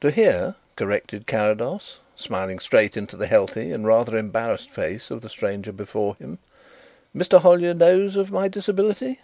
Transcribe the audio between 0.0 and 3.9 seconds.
"To hear," corrected Carrados, smiling straight into the healthy and